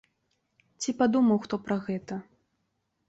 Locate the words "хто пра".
1.45-1.77